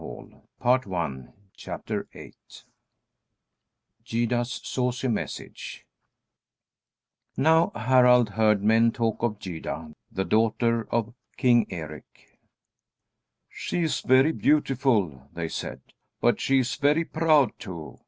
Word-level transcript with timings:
Gyda's 4.03 4.61
Saucy 4.63 5.07
Message 5.07 5.85
Now 7.37 7.71
Harald 7.75 8.29
heard 8.31 8.63
men 8.63 8.91
talk 8.91 9.21
of 9.21 9.37
Gyda, 9.37 9.93
the 10.11 10.25
daughter 10.25 10.87
of 10.91 11.13
King 11.37 11.67
Eric. 11.69 12.39
"She 13.47 13.83
is 13.83 14.01
very 14.01 14.31
beautiful," 14.31 15.29
they 15.33 15.47
said, 15.47 15.81
"but 16.19 16.39
she 16.41 16.57
is 16.57 16.73
very 16.77 17.05
proud, 17.05 17.59
too. 17.59 17.99